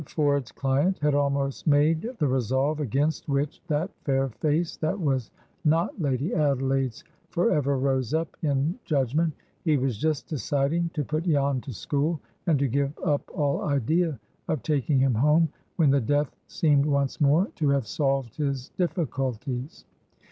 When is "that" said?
3.67-3.91, 4.77-4.99